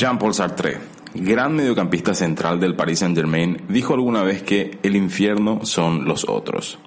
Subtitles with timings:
[0.00, 0.78] Jean-Paul Sartre,
[1.14, 6.78] gran mediocampista central del Paris Saint-Germain, dijo alguna vez que el infierno son los otros.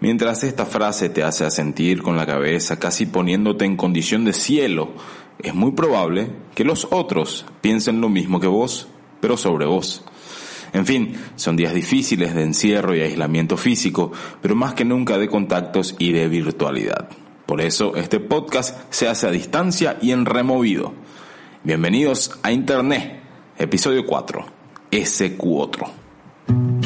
[0.00, 4.90] Mientras esta frase te hace asentir con la cabeza, casi poniéndote en condición de cielo,
[5.38, 8.88] es muy probable que los otros piensen lo mismo que vos,
[9.22, 10.04] pero sobre vos.
[10.74, 15.30] En fin, son días difíciles de encierro y aislamiento físico, pero más que nunca de
[15.30, 17.08] contactos y de virtualidad.
[17.46, 20.92] Por eso este podcast se hace a distancia y en removido.
[21.62, 23.20] Bienvenidos a Internet,
[23.58, 24.46] episodio 4,
[24.90, 26.79] SQ4.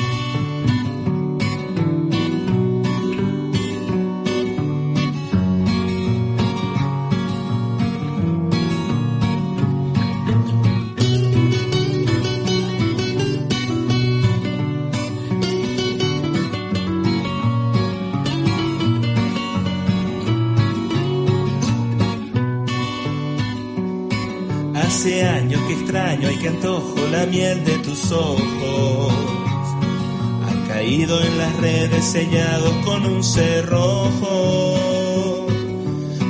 [26.44, 29.14] Que antojo la miel de tus ojos.
[30.46, 34.36] Ha caído en las redes sellados con un cerrojo.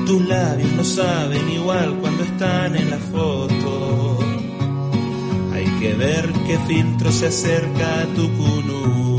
[0.06, 4.18] Tus labios no saben igual cuando están en la foto.
[5.52, 9.18] Hay que ver qué filtro se acerca a tu cunú.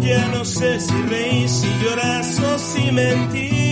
[0.00, 3.65] Ya no sé si reís, si lloras o si mentís.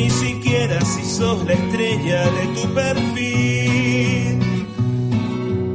[0.00, 4.38] Ni siquiera si sos la estrella de tu perfil.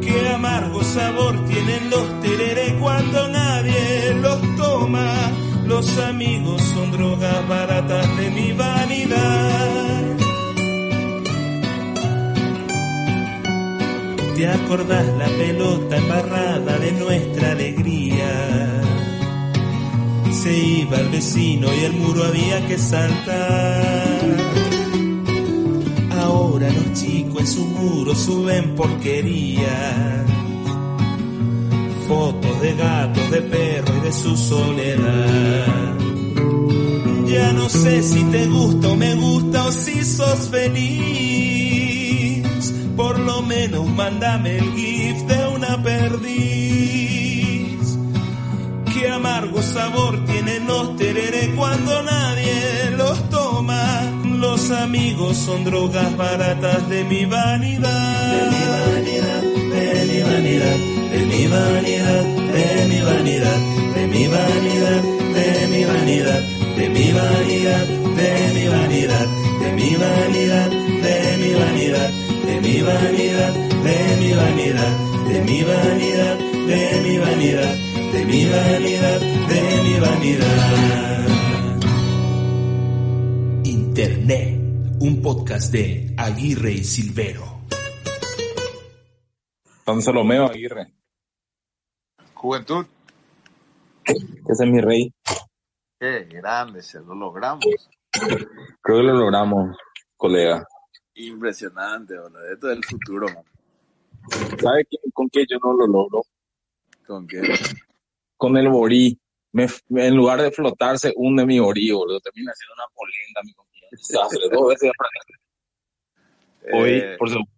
[0.02, 5.14] Qué amargo sabor tienen los tereré cuando nadie los toma.
[5.67, 10.02] Los amigos son drogas baratas de mi vanidad.
[14.36, 18.84] ¿Te acordás la pelota embarrada de nuestra alegría?
[20.46, 24.22] Se iba el vecino y el muro había que saltar.
[26.22, 30.23] Ahora los chicos en su muro suben porquería.
[32.08, 35.98] Fotos de gatos, de perros y de su soledad.
[37.26, 42.45] Ya no sé si te gusta o me gusta o si sos feliz.
[42.95, 47.24] Por lo menos mándame el gif de una perdiz.
[49.15, 54.11] Amargo sabor tienen los tereré cuando nadie los toma.
[54.26, 58.33] Los amigos son drogas baratas de mi vanidad.
[58.36, 60.77] De mi vanidad, de mi vanidad,
[61.11, 62.23] de mi vanidad,
[62.55, 63.59] de mi vanidad,
[63.95, 65.02] de mi vanidad,
[65.45, 66.43] de mi vanidad,
[66.75, 67.93] de mi vanidad,
[68.36, 69.30] de mi vanidad,
[69.61, 72.11] de mi vanidad, de mi vanidad,
[72.45, 73.54] de mi vanidad,
[73.86, 74.93] de mi vanidad,
[75.30, 76.37] de mi vanidad,
[76.67, 81.27] de mi vanidad, de mi vanidad, de mi vanidad.
[83.65, 84.59] Internet,
[85.02, 87.61] un podcast de Aguirre y Silvero.
[89.86, 90.93] Don Salomeo Aguirre.
[92.33, 92.86] Juventud,
[94.05, 95.14] Ese es mi rey.
[95.99, 97.65] qué grande, se lo logramos.
[98.81, 99.75] Creo que lo logramos,
[100.15, 100.65] colega.
[101.15, 102.45] Impresionante, boludo.
[102.52, 103.43] Esto es el futuro, man.
[104.61, 106.21] ¿Sabe quién- con qué yo no lo logro?
[107.08, 107.42] ¿Con qué?
[108.45, 109.20] Con el borí.
[109.54, 112.20] Me, me- en lugar de flotar, se hunde mi borí, boludo.
[112.20, 113.88] Termina siendo una polenta mi comida.
[114.56, 115.10] Dos veces para
[116.78, 117.50] Hoy, Eh, por segundo.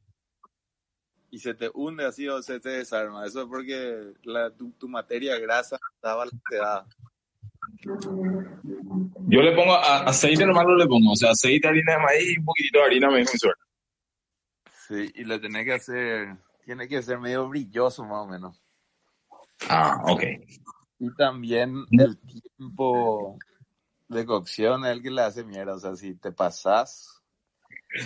[1.29, 3.25] y se te hunde así o se te desarma.
[3.25, 6.87] Eso es porque la, tu, tu materia grasa está balanceada.
[9.27, 11.11] Yo le pongo a- aceite nomás no le pongo.
[11.11, 13.61] O sea, aceite, harina de maíz y un poquitito de harina me mi suerte.
[14.87, 18.61] Sí, y le tenés que hacer, tiene que ser medio brilloso más o menos.
[19.69, 20.21] Ah, ok.
[20.99, 23.37] Y también el tiempo
[24.07, 25.75] de cocción es el que le hace mierda.
[25.75, 27.17] O sea, si te pasás,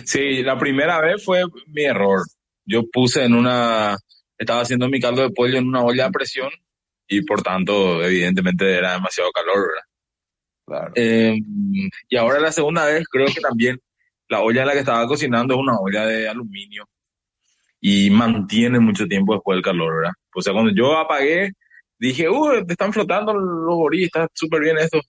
[0.04, 2.20] Sí, la primera vez fue mi error.
[2.64, 3.96] Yo puse en una,
[4.38, 6.50] estaba haciendo mi caldo de pollo en una olla a presión
[7.08, 9.84] y por tanto, evidentemente era demasiado calor, ¿verdad?
[10.64, 10.92] claro.
[10.94, 11.36] Eh,
[12.08, 13.78] y ahora la segunda vez creo que también
[14.28, 16.88] la olla en la que estaba cocinando es una olla de aluminio
[17.80, 20.12] y mantiene mucho tiempo después del calor, ¿verdad?
[20.34, 21.52] O sea, cuando yo apagué,
[22.08, 25.00] dije, uh, te están flotando los boris, está súper bien esto.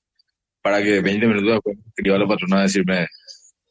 [0.62, 3.08] Para que 20 minutos después escriba la patrona a decirme,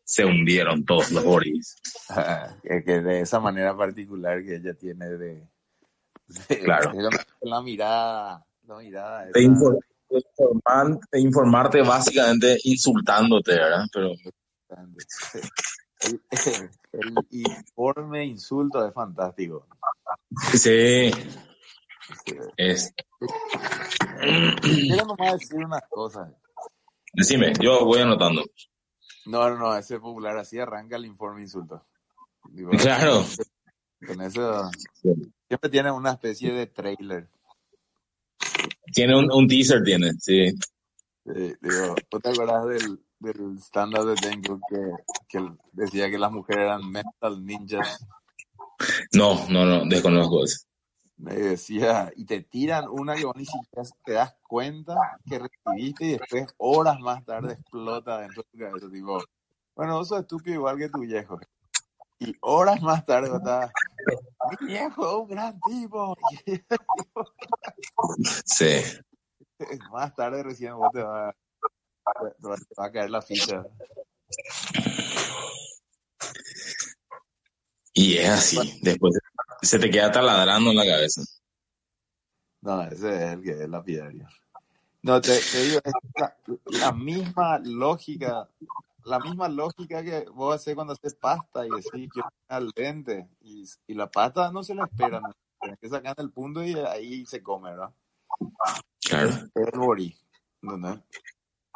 [0.04, 1.76] se hundieron todos los boris.
[2.62, 5.48] que, que de esa manera particular que ella tiene de,
[6.48, 6.92] de- Claro.
[6.92, 7.08] de
[7.42, 9.78] la, mirada, la mirada De, esa- infor-
[10.10, 13.86] de informan- informarte básicamente insultándote, ¿verdad?
[13.92, 14.12] Pero
[16.00, 16.20] el,
[16.92, 19.66] el informe insulto es fantástico.
[20.52, 21.10] Sí.
[22.56, 22.94] Es.
[24.60, 26.30] Quiero nomás decir unas cosas.
[27.12, 28.42] Decime, yo voy anotando.
[29.26, 31.84] No, no, no, ese es popular, así arranca el informe insulto.
[32.50, 33.24] Digo, Claro.
[34.04, 34.68] Con eso
[35.46, 37.28] siempre tiene una especie de trailer.
[38.92, 40.46] Tiene un, un teaser, tiene, sí.
[41.24, 44.76] Eh, digo, ¿tú te acuerdas del, del stand-up de Django que,
[45.28, 48.04] que decía que las mujeres eran mental ninjas?
[49.12, 50.66] No, no, no, desconozco eso.
[51.22, 56.04] Me decía, y te tiran una que vos ni siquiera te das cuenta que recibiste
[56.04, 58.90] y después horas más tarde explota dentro de tu cabeza.
[58.90, 59.22] Tipo,
[59.76, 61.38] bueno, vos sos estúpido igual que tu viejo.
[62.18, 63.70] Y horas más tarde vos estabas,
[64.60, 66.16] mi viejo un gran tipo.
[68.44, 68.80] Sí.
[69.92, 71.32] más tarde recién vos te va,
[72.40, 73.62] te va- te va a caer la ficha.
[77.94, 78.80] Y es así.
[78.82, 79.14] Después
[79.62, 81.22] se te queda taladrando en la cabeza.
[82.60, 84.28] No, ese es el que es lapidario.
[85.02, 86.36] No, te, te digo, es la,
[86.66, 88.48] la misma lógica,
[89.04, 93.64] la misma lógica que vos haces cuando haces pasta y decís que al dente y,
[93.86, 95.34] y la pasta no se la espera, ¿no?
[95.60, 97.90] Tenés que sacar el punto y ahí se come, ¿verdad?
[99.00, 99.30] Claro.
[99.30, 100.16] Es el bori,
[100.60, 101.00] ¿entendés?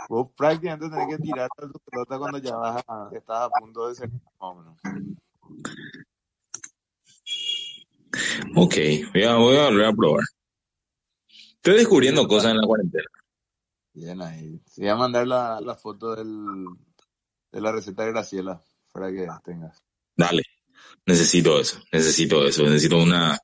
[0.08, 3.88] Vos prácticamente tenés que tirar a tu pelota cuando ya vas a, estás a punto
[3.88, 4.76] de ser más o menos.
[8.54, 8.76] Ok,
[9.12, 10.24] voy a, voy a volver a probar.
[11.54, 13.06] Estoy descubriendo cosas en la cuarentena.
[13.92, 14.60] Bien ahí.
[14.74, 16.64] Te voy a mandar la, la foto del,
[17.50, 19.82] de la receta de Graciela para que tengas.
[20.14, 20.42] Dale,
[21.04, 23.38] necesito eso, necesito eso, necesito una,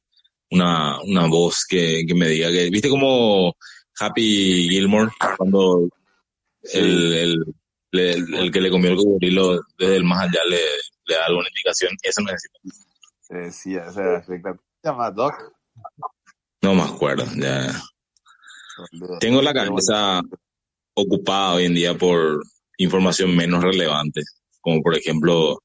[0.51, 3.55] una, una voz que, que me diga que, ¿viste como
[3.99, 5.89] Happy Gilmore cuando
[6.73, 7.45] el, el,
[7.93, 10.61] el, el que le comió el cocodrilo desde el más allá le,
[11.07, 11.93] le da alguna indicación?
[12.03, 12.59] Eso necesito.
[13.33, 14.61] Eh, sí, o sea, espectacular.
[14.83, 15.35] Se llama Doc.
[16.61, 17.73] No me acuerdo, ya.
[19.21, 20.21] Tengo la cabeza
[20.95, 22.43] ocupada hoy en día por
[22.77, 24.23] información menos relevante,
[24.61, 25.63] como por ejemplo,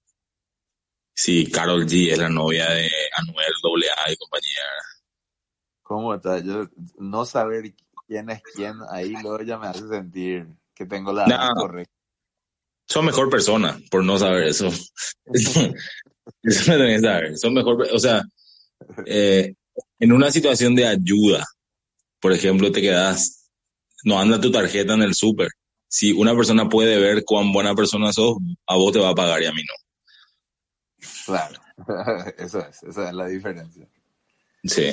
[1.14, 4.62] si Carol G es la novia de Anuel AA y compañía.
[5.84, 6.40] ¿Cómo está?
[6.40, 6.68] Yo
[7.00, 7.74] no saber
[8.08, 11.54] quién es quién ahí luego ya me hace sentir que tengo la No.
[11.56, 11.94] correcta.
[12.86, 14.70] Son mejor persona por no saber eso.
[16.44, 17.38] Eso me tenés que saber.
[17.38, 18.22] Son mejor, o sea,
[19.06, 19.54] eh,
[20.00, 21.46] en una situación de ayuda,
[22.20, 23.50] por ejemplo, te quedas,
[24.04, 25.50] no anda tu tarjeta en el súper.
[25.90, 29.42] Si una persona puede ver cuán buena persona sos, a vos te va a pagar
[29.42, 31.08] y a mí no.
[31.26, 31.60] Claro.
[32.38, 33.88] Eso es, esa es la diferencia.
[34.64, 34.92] Sí.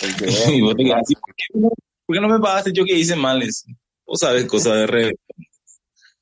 [0.52, 1.68] Y vos te quedas así, ¿por qué no,
[2.06, 3.42] por qué no me pagaste yo que hice mal?
[3.42, 3.64] Es-
[4.06, 5.12] Vos sabes cosas de re...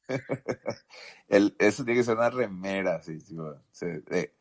[1.28, 4.32] el, eso tiene que ser una remera, así, tipo, se, de,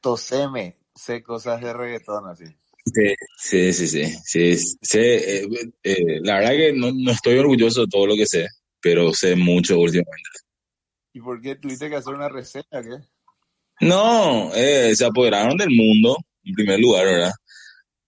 [0.00, 2.44] toseme, sé cosas de reggaetón, así.
[2.84, 5.48] Sí, sí, sí, sí, sí, sé, eh,
[5.84, 8.48] eh, la verdad que no, no estoy orgulloso de todo lo que sé,
[8.80, 10.30] pero sé mucho últimamente.
[11.12, 12.96] ¿Y por qué tuviste que hacer una receta, qué?
[13.86, 17.32] No, eh, se apoderaron del mundo, en primer lugar, ¿verdad?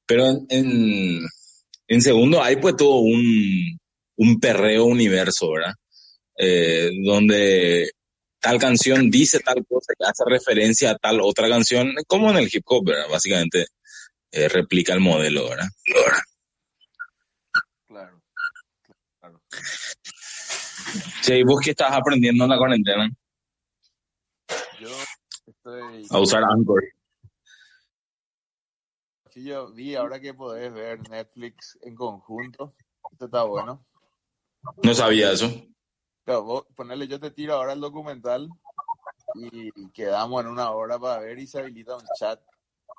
[0.07, 1.21] Pero en, en,
[1.87, 3.79] en segundo hay pues todo un,
[4.17, 5.75] un perreo universo, ¿verdad?
[6.37, 7.93] Eh, donde
[8.41, 12.51] tal canción dice tal cosa que hace referencia a tal otra canción, como en el
[12.53, 13.09] hip hop, ¿verdad?
[13.11, 13.67] Básicamente
[14.31, 15.69] eh, replica el modelo, ¿verdad?
[17.87, 18.23] Claro,
[19.19, 19.41] claro.
[21.23, 23.11] Che, ¿y vos qué estás aprendiendo en la cuarentena?
[24.81, 24.91] Yo
[25.47, 26.07] estoy...
[26.11, 26.83] A usar Anchor.
[29.31, 32.75] Sí, yo vi ahora que podés ver Netflix en conjunto.
[33.11, 33.85] Esto está bueno.
[34.83, 35.51] No sabía eso.
[36.25, 38.51] Claro, vos, ponele, yo te tiro ahora el documental
[39.35, 42.41] y quedamos en una hora para ver y se habilita un chat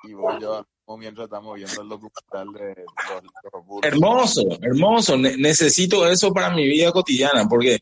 [0.02, 0.64] y voy yo
[0.98, 3.86] mientras estamos viendo el documental de los, los Bulls.
[3.86, 5.16] Hermoso, hermoso.
[5.16, 7.80] Ne- necesito eso para mi vida cotidiana, porque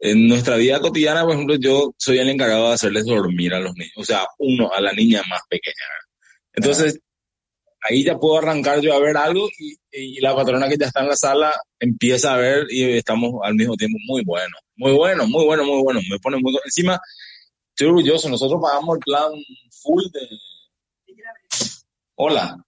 [0.00, 3.74] en nuestra vida cotidiana, por ejemplo, yo soy el encargado de hacerles dormir a los
[3.74, 5.74] niños, o sea, uno a la niña más pequeña.
[6.52, 7.00] Entonces,
[7.80, 11.00] ahí ya puedo arrancar yo a ver algo y, y la patrona que ya está
[11.00, 15.26] en la sala empieza a ver y estamos al mismo tiempo muy bueno, muy bueno,
[15.26, 16.00] muy bueno, muy bueno.
[16.10, 17.00] Me pone muy encima.
[17.70, 18.28] Estoy orgulloso.
[18.28, 19.32] Nosotros pagamos el plan
[19.82, 20.28] full de.
[22.16, 22.64] Hola.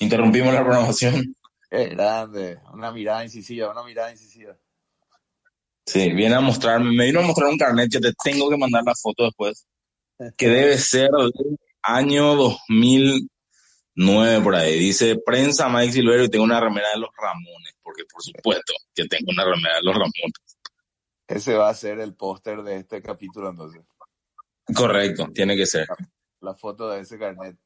[0.00, 1.34] Interrumpimos la programación.
[1.70, 4.56] Qué grande, una mirada incisiva, una mirada incisiva.
[5.84, 8.82] Sí, viene a mostrarme, me vino a mostrar un carnet que te tengo que mandar
[8.84, 9.66] la foto después,
[10.36, 14.78] que debe ser del año 2009 por ahí.
[14.78, 19.06] Dice prensa Mike Silvero y tengo una remera de los Ramones, porque por supuesto que
[19.06, 20.47] tengo una remera de los Ramones.
[21.28, 23.82] Ese va a ser el póster de este capítulo entonces,
[24.74, 25.86] Correcto, tiene que ser.
[26.40, 27.56] la foto de ese carnet.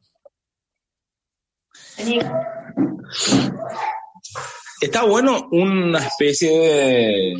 [4.80, 7.34] Está bueno una especie de,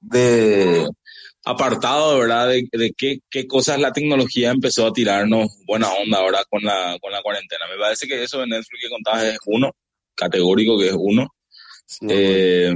[0.00, 0.88] de
[1.44, 2.48] apartado, ¿verdad?
[2.48, 6.98] De, de qué, qué, cosas la tecnología empezó a tirarnos buena onda ahora con la,
[7.00, 7.64] con la cuarentena.
[7.70, 9.72] Me parece que eso de Netflix que contabas es uno,
[10.14, 11.28] categórico que es uno.
[12.08, 12.74] eh,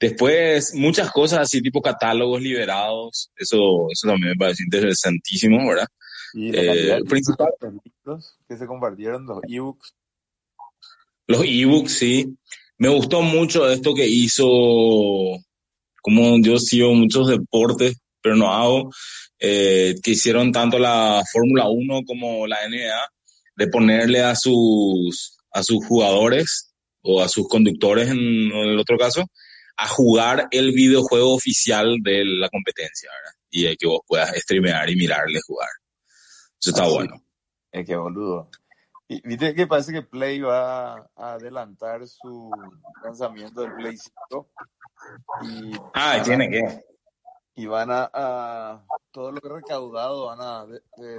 [0.00, 5.86] después, muchas cosas así, tipo catálogos liberados, eso, eso también me parece interesantísimo, ¿verdad?
[6.34, 7.48] Y eh, principal,
[8.48, 9.94] que se compartieron, los ebooks.
[11.26, 12.36] Los ebooks, sí.
[12.78, 14.46] Me gustó mucho esto que hizo
[16.00, 18.90] como yo sigo muchos deportes, pero no hago,
[19.38, 23.08] eh, que hicieron tanto la Fórmula 1 como la NBA,
[23.56, 29.24] de ponerle a sus, a sus jugadores o a sus conductores en el otro caso,
[29.78, 33.38] a jugar el videojuego oficial de la competencia, ¿verdad?
[33.48, 35.68] Y que vos puedas streamear y mirarle jugar.
[36.60, 37.22] Eso está bueno.
[37.70, 38.50] Es que boludo.
[39.06, 42.50] Y viste que parece que Play va a adelantar su
[43.04, 44.50] lanzamiento del Play 5
[45.42, 46.84] y ah, tiene que.
[47.54, 50.66] Y van a, todo lo que recaudado van a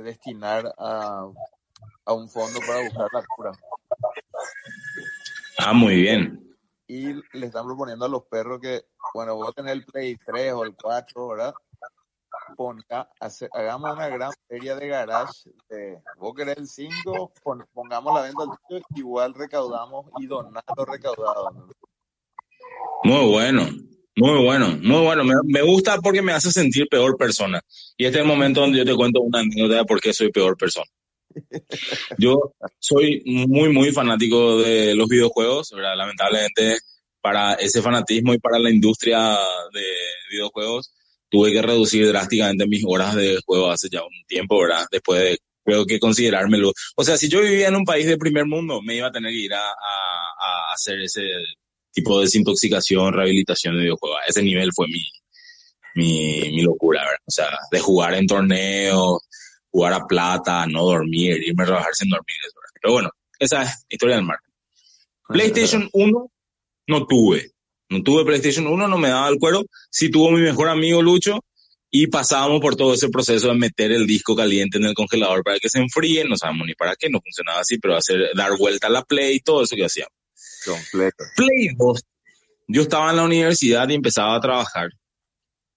[0.04, 1.32] destinar a,
[2.06, 3.52] a un fondo para buscar la cura.
[5.58, 6.49] Ah, muy bien.
[6.90, 8.82] Y le están proponiendo a los perros que,
[9.14, 11.54] bueno, vos tenés el Play 3 o el 4, ¿verdad?
[12.58, 13.08] Ponga,
[13.54, 15.52] hagamos una gran feria de garage.
[15.70, 17.32] De, vos querés el 5,
[17.72, 21.70] pongamos la venta al tuyo, igual recaudamos y donamos recaudado.
[23.04, 23.68] Muy bueno.
[24.16, 25.24] Muy bueno, muy bueno.
[25.46, 27.62] Me, gusta porque me hace sentir peor persona.
[27.96, 30.30] Y este es el momento donde yo te cuento una anécdota de por qué soy
[30.30, 30.88] peor persona.
[32.18, 35.96] Yo soy muy, muy fanático de los videojuegos, ¿verdad?
[35.98, 36.80] Lamentablemente,
[37.22, 39.38] para ese fanatismo y para la industria
[39.74, 39.86] de
[40.32, 40.94] videojuegos,
[41.30, 44.86] tuve que reducir drásticamente mis horas de juego hace ya un tiempo, ¿verdad?
[44.92, 46.72] Después de, creo que considerármelo.
[46.96, 49.32] O sea, si yo vivía en un país de primer mundo, me iba a tener
[49.32, 51.24] que ir a, a hacer ese
[51.92, 54.20] tipo de desintoxicación, rehabilitación de videojuegos.
[54.20, 55.04] A ese nivel fue mi,
[55.96, 57.20] mi, mi locura, ¿verdad?
[57.28, 59.20] O sea, de jugar en torneos,
[59.72, 62.38] jugar a plata, no dormir, irme a trabajar sin dormir.
[62.82, 63.10] Pero bueno,
[63.40, 64.40] esa es historia del mar.
[65.28, 66.32] PlayStation 1
[66.88, 67.52] no tuve.
[67.90, 69.64] No tuve PlayStation 1, no me daba el cuero.
[69.90, 71.44] Sí tuvo mi mejor amigo Lucho
[71.92, 75.60] y pasábamos por todo ese proceso de meter el disco caliente en el congelador para
[75.60, 76.24] que se enfríe.
[76.26, 79.38] No sabemos ni para qué, no funcionaba así, pero hacer, dar vuelta a la Play
[79.38, 80.14] y todo eso que hacíamos.
[80.66, 81.24] Completo.
[81.36, 82.04] Play 2.
[82.68, 84.90] Yo estaba en la universidad y empezaba a trabajar.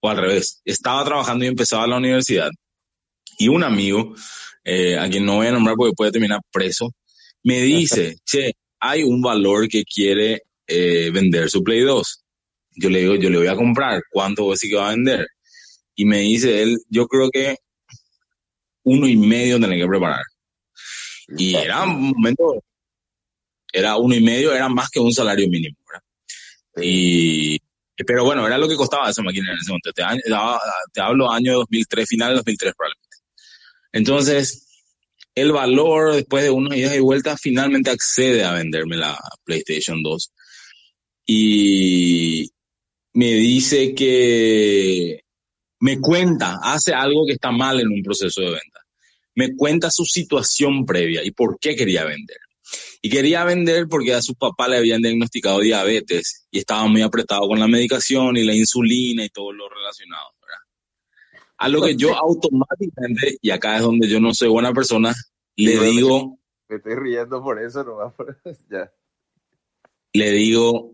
[0.01, 2.51] O al revés, estaba trabajando y empezaba la universidad.
[3.39, 4.15] Y un amigo,
[4.65, 6.93] eh, a quien no voy a nombrar porque puede terminar preso,
[7.43, 12.25] me dice, che, hay un valor que quiere eh, vender su Play 2.
[12.77, 14.03] Yo le digo, yo le voy a comprar.
[14.11, 15.27] ¿Cuánto vos sí que va a vender?
[15.95, 17.57] Y me dice él, yo creo que
[18.85, 20.25] uno y medio tenés que preparar.
[21.37, 22.63] Y era un momento
[23.73, 26.05] era uno y medio, era más que un salario mínimo, ¿verdad?
[26.87, 27.59] Y,
[28.07, 29.93] pero bueno, era lo que costaba esa máquina en ese momento.
[29.93, 30.03] Te,
[30.93, 33.12] te hablo año 2003, final de 2003 probablemente.
[33.93, 34.67] Entonces,
[35.35, 40.33] el valor, después de unos días y vueltas, finalmente accede a venderme la PlayStation 2.
[41.27, 42.51] Y
[43.15, 45.23] me dice que
[45.81, 48.81] me cuenta, hace algo que está mal en un proceso de venta.
[49.35, 52.39] Me cuenta su situación previa y por qué quería vender.
[53.01, 57.49] Y quería vender porque a su papá le habían diagnosticado diabetes y estaba muy apretado
[57.49, 60.29] con la medicación y la insulina y todo lo relacionado.
[61.63, 65.15] A lo que yo automáticamente, y acá es donde yo no soy buena persona,
[65.57, 66.39] le digo...
[66.69, 68.15] Me estoy riendo por eso nomás.
[68.71, 68.93] ya.
[70.13, 70.93] Le digo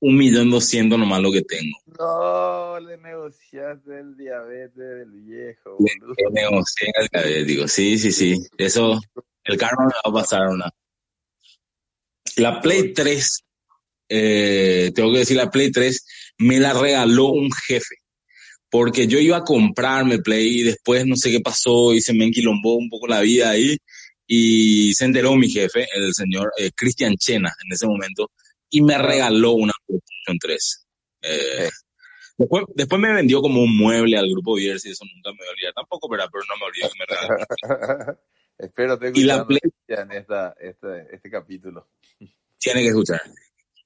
[0.00, 1.76] un millón doscientos nomás lo que tengo.
[1.98, 5.76] No, le negociaste el diabetes del viejo.
[5.80, 8.42] Le, negocié el diabético, sí, sí, sí.
[8.56, 8.98] Eso,
[9.44, 10.70] el karma me va a pasar una.
[12.36, 13.44] La Play 3,
[14.08, 16.06] eh, tengo que decir, la Play 3
[16.38, 17.96] me la regaló un jefe.
[18.70, 22.24] Porque yo iba a comprarme Play y después no sé qué pasó y se me
[22.24, 23.76] enquilombó un poco la vida ahí.
[24.26, 28.32] Y se enteró mi jefe, el señor eh, Cristian Chena, en ese momento,
[28.68, 30.86] y me regaló una PlayStation 3.
[31.22, 31.70] Eh,
[32.36, 35.72] después, después me vendió como un mueble al grupo Viers y eso nunca me olvidé
[35.72, 38.18] tampoco, pero, pero no me olvidé que me regaló.
[38.58, 39.60] Espero te y la Play...
[39.88, 41.88] en esta, este, este capítulo.
[42.58, 43.20] Tiene que escuchar.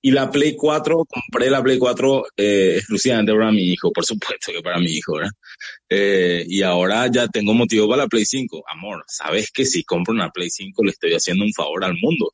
[0.03, 4.51] Y la Play 4, compré la Play 4 eh, exclusivamente para mi hijo, por supuesto
[4.51, 5.31] que para mi hijo, ¿verdad?
[5.89, 8.65] Eh, y ahora ya tengo motivo para la Play 5.
[8.73, 12.33] Amor, sabes que si compro una Play 5 le estoy haciendo un favor al mundo.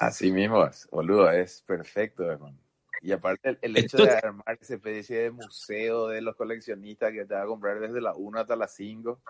[0.00, 2.58] Así mismo es, boludo, es perfecto, hermano.
[3.00, 7.34] Y aparte el, hecho de armar esa especie de museo de los coleccionistas que te
[7.34, 9.20] va a comprar desde la 1 hasta la 5.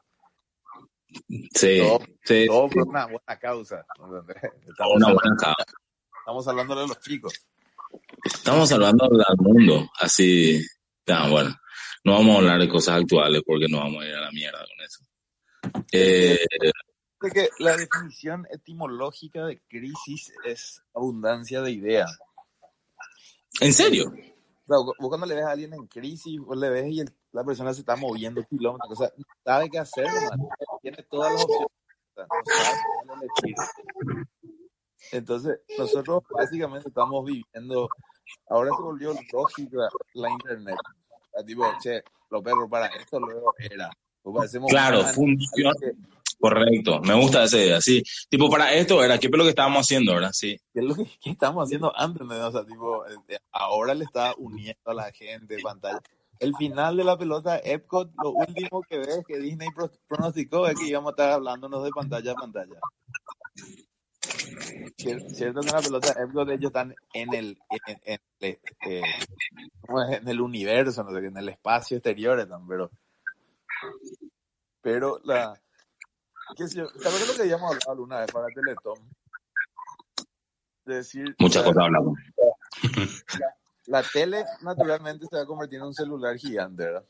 [1.55, 3.87] Sí, todo, sí, todo por una buena causa.
[3.99, 4.21] una
[5.13, 5.65] buena causa.
[6.19, 7.49] Estamos hablando de los chicos.
[8.25, 10.61] Estamos hablando del mundo, así,
[11.31, 11.55] bueno.
[12.05, 14.59] no vamos a hablar de cosas actuales porque no vamos a ir a la mierda
[14.59, 15.85] con eso.
[15.93, 16.39] Eh,
[17.33, 22.19] que la definición etimológica de crisis es abundancia de ideas.
[23.61, 24.13] ¿En serio?
[24.69, 27.81] vos cuando le ves a alguien en crisis, vos le ves y la persona se
[27.81, 29.13] está moviendo kilómetros, o sea,
[29.45, 30.07] sabe qué hacer,
[30.83, 31.69] tiene todas las opciones.
[35.13, 37.89] Entonces, nosotros básicamente estamos viviendo,
[38.49, 40.77] ahora se volvió lógica la internet.
[41.47, 43.91] tipo, che, los perros para esto luego era.
[44.69, 45.73] Claro, funciona.
[46.41, 48.03] Correcto, me gusta esa idea, sí.
[48.29, 50.33] Tipo, para esto era, ¿qué es lo que estábamos haciendo ahora?
[50.33, 50.57] Sí.
[50.73, 52.23] ¿Qué es lo que, estábamos haciendo antes?
[52.23, 56.01] O sea, tipo, este, ahora le está uniendo a la gente pantalla.
[56.39, 59.69] El final de la pelota Epcot, lo último que ves que Disney
[60.07, 62.79] pronosticó es que íbamos a estar hablándonos de pantalla a pantalla.
[64.97, 69.03] Cierto que la pelota Epcot ellos están en el, en, en, eh,
[69.89, 72.91] en el universo, no sé, en el espacio exterior, pero,
[74.81, 75.61] pero la,
[76.57, 78.99] ¿Sabes lo que habíamos hablado una vez para Teletón?
[80.89, 81.37] decir.
[81.39, 82.19] Muchas cosas hablamos.
[83.87, 87.05] La, tele, naturalmente, se va a convertir en un celular gigante, ¿verdad?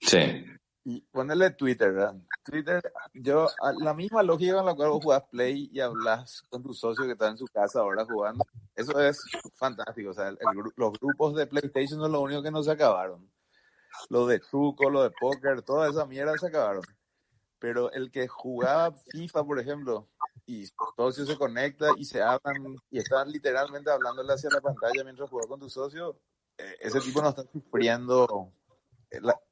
[0.00, 0.44] Sí.
[0.84, 2.14] Y ponerle Twitter, ¿verdad?
[2.44, 2.82] Twitter,
[3.14, 3.48] yo,
[3.80, 7.12] la misma lógica con la cual vos jugás Play y hablas con tu socio que
[7.12, 9.18] está en su casa ahora jugando, eso es
[9.54, 10.10] fantástico.
[10.10, 10.30] O sea,
[10.76, 13.30] los grupos de PlayStation son lo único que no se acabaron.
[14.10, 16.82] Lo de truco, lo de póker, toda esa mierda se acabaron
[17.64, 20.06] pero el que jugaba FIFA, por ejemplo,
[20.44, 25.02] y su socio se conecta y se hablan y están literalmente hablándole hacia la pantalla
[25.02, 26.20] mientras juega con tu socio,
[26.58, 28.52] eh, ese tipo no está sufriendo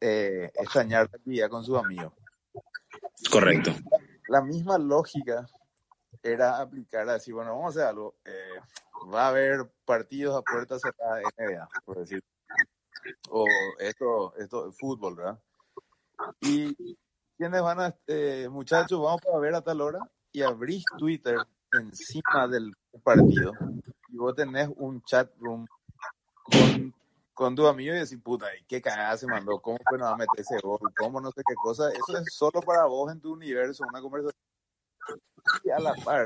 [0.01, 2.13] eh, extrañar la actividad con sus amigos.
[3.31, 3.73] Correcto.
[4.29, 5.47] La misma lógica
[6.23, 8.17] era aplicar a decir, bueno, vamos a hacer algo.
[8.25, 8.61] Eh,
[9.13, 12.23] va a haber partidos a puerta cerrada de NBA, por decir.
[13.31, 13.47] O
[13.79, 15.39] esto, esto, fútbol, ¿verdad?
[16.41, 16.97] Y
[17.37, 19.99] ¿quiénes van a, este, muchachos, vamos a ver a tal hora?
[20.31, 21.37] Y abrís Twitter
[21.73, 23.53] encima del partido
[24.13, 25.67] y vos tenés un chat room
[27.35, 29.61] con, tu amigo y decís, puta, ¿qué cagada se mandó?
[29.61, 30.79] ¿Cómo fue no va a meter ese gol?
[30.97, 31.91] ¿Cómo no sé qué cosa?
[31.91, 34.41] Eso es solo para vos en tu universo, una conversación.
[35.65, 36.25] Y a la par,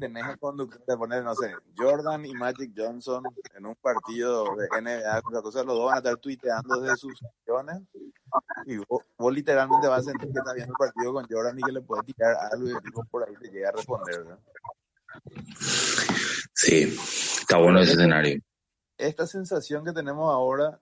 [0.00, 3.22] tenés el conductor de poner, no sé, Jordan y Magic Johnson
[3.54, 7.82] en un partido de NBA, cosa, los dos van a estar tuiteando desde sus sesiones
[8.64, 11.72] y vos, literalmente vas a sentir que está viendo el partido con Jordan y que
[11.72, 14.38] le puedes tirar algo y el tipo por ahí te llega a responder, ¿no?
[16.54, 16.96] Sí,
[17.40, 18.40] está bueno ese escenario.
[18.98, 20.80] Esta sensación que tenemos ahora,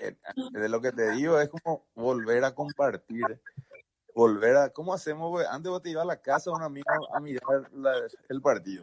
[0.00, 0.16] eh,
[0.52, 3.40] de lo que te digo, es como volver a compartir
[4.14, 5.46] volver a, ¿cómo hacemos, güey?
[5.48, 7.66] Antes vos te ibas a la casa de un amigo a mirar
[8.28, 8.82] el partido.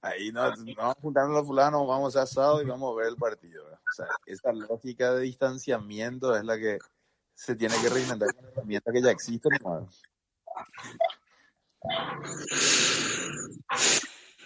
[0.00, 3.16] ahí nos, vamos a juntar los fulanos, vamos a asado y vamos a ver el
[3.16, 3.64] partido.
[3.66, 6.78] O sea, esa lógica de distanciamiento es la que
[7.34, 9.48] se tiene que reinventar con la herramienta que ya existe.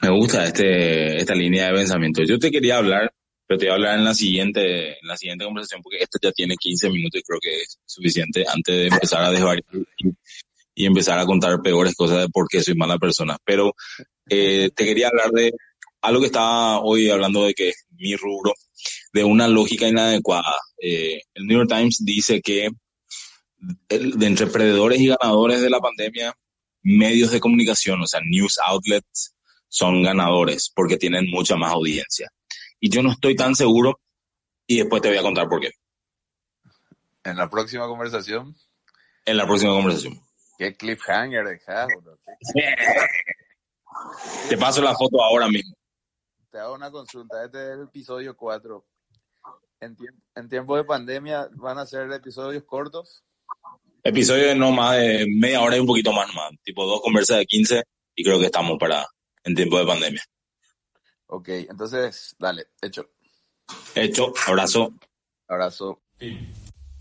[0.02, 2.22] Me gusta este, esta línea de pensamiento.
[2.22, 3.12] Yo te quería hablar
[3.50, 6.30] pero te voy a hablar en la siguiente, en la siguiente conversación porque esto ya
[6.30, 9.64] tiene 15 minutos y creo que es suficiente antes de empezar a desvariar
[10.76, 13.36] y, empezar a contar peores cosas de por qué soy mala persona.
[13.44, 13.74] Pero
[14.28, 15.52] eh, te quería hablar de
[16.00, 18.54] algo que estaba hoy hablando de que es mi rubro,
[19.12, 20.54] de una lógica inadecuada.
[20.80, 22.68] Eh, el New York Times dice que
[23.88, 26.32] de entre perdedores y ganadores de la pandemia,
[26.84, 29.34] medios de comunicación, o sea, news outlets,
[29.70, 32.28] son ganadores porque tienen mucha más audiencia
[32.80, 34.00] y yo no estoy tan seguro
[34.66, 35.70] y después te voy a contar por qué.
[37.24, 38.54] En la próxima conversación.
[39.24, 40.20] En la próxima conversación.
[40.58, 41.88] Qué cliffhanger dejas,
[44.48, 45.76] Te paso la foto ahora mismo.
[46.50, 47.44] Te hago una consulta.
[47.44, 48.86] Este es el episodio 4.
[49.80, 49.96] En,
[50.34, 53.22] en tiempo de pandemia, ¿van a ser episodios cortos?
[54.02, 56.50] Episodios no más de media hora y un poquito más, más.
[56.62, 57.82] Tipo dos conversas de 15
[58.14, 59.06] y creo que estamos para
[59.44, 60.22] en tiempo de pandemia.
[61.26, 63.08] Ok, entonces, dale, hecho.
[63.94, 64.92] Hecho, abrazo.
[65.48, 66.02] Abrazo.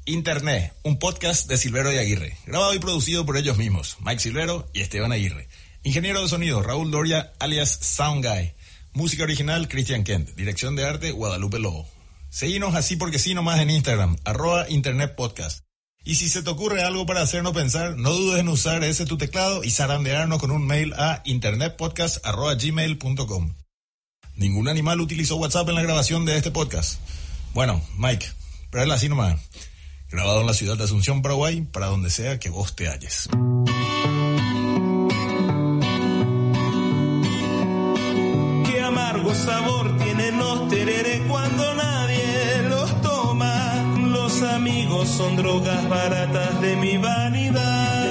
[0.05, 4.67] Internet, un podcast de Silvero y Aguirre, grabado y producido por ellos mismos, Mike Silvero
[4.73, 5.47] y Esteban Aguirre.
[5.83, 8.53] Ingeniero de sonido, Raúl Doria, alias Sound Guy.
[8.93, 10.29] Música original, Christian Kent.
[10.35, 11.87] Dirección de arte, Guadalupe Lobo.
[12.29, 15.68] Seguinos así porque sí nomás en Instagram, arroba Internet Podcast.
[16.09, 19.15] Y si se te ocurre algo para hacernos pensar, no dudes en usar ese tu
[19.15, 23.53] teclado y zarandearnos con un mail a internetpodcast.gmail.com.
[24.35, 26.99] Ningún animal utilizó WhatsApp en la grabación de este podcast.
[27.53, 28.25] Bueno, Mike,
[28.71, 29.39] pero es así nomás.
[30.09, 33.29] Grabado en la ciudad de Asunción, Paraguay, para donde sea que vos te halles.
[38.65, 40.73] Qué amargo sabor tienen los
[41.27, 41.78] cuando toma
[44.41, 48.08] amigos son drogas baratas de mi vanidad.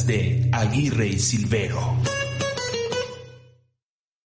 [0.00, 1.96] de Aguirre y Silvero.